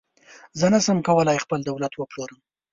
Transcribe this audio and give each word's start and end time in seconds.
زه 0.59 0.65
نشم 0.73 0.99
کولای 1.07 1.43
خپل 1.43 1.59
دولت 1.69 1.93
وپلورم. 1.95 2.39